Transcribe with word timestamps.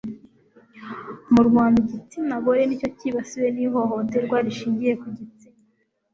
mu 1.33 1.41
rwanda, 1.47 1.77
igitsina 1.85 2.35
gore 2.43 2.61
nicyo 2.65 2.89
cyibasirwa 2.97 3.47
n'ihohoterwa 3.55 4.37
rishingiye 4.45 4.93
ku 5.01 5.07
gitsina 5.17 5.59